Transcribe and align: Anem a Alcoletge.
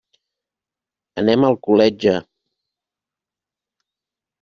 Anem 1.25 1.47
a 1.49 1.53
Alcoletge. 1.53 2.17